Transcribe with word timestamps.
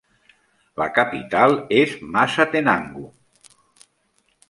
La 0.83 0.87
capital 0.95 1.55
és 1.83 1.95
Mazatenango. 2.17 3.07